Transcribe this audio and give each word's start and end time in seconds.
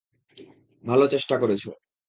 ভালো 0.83 1.05
চেষ্টা 1.07 1.35
করেছ। 1.37 1.63